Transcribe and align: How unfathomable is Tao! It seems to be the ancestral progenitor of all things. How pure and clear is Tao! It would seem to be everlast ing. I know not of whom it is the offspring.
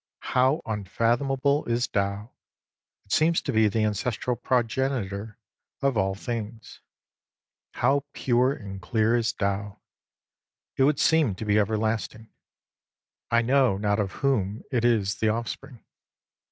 How 0.33 0.63
unfathomable 0.65 1.63
is 1.65 1.87
Tao! 1.87 2.31
It 3.05 3.11
seems 3.11 3.39
to 3.43 3.51
be 3.53 3.67
the 3.67 3.83
ancestral 3.85 4.35
progenitor 4.35 5.37
of 5.79 5.95
all 5.95 6.15
things. 6.15 6.81
How 7.73 8.05
pure 8.11 8.51
and 8.51 8.81
clear 8.81 9.15
is 9.15 9.31
Tao! 9.31 9.77
It 10.75 10.85
would 10.85 10.97
seem 10.99 11.35
to 11.35 11.45
be 11.45 11.53
everlast 11.59 12.15
ing. 12.15 12.29
I 13.29 13.43
know 13.43 13.77
not 13.77 13.99
of 13.99 14.11
whom 14.25 14.63
it 14.71 14.83
is 14.83 15.17
the 15.17 15.29
offspring. 15.29 15.83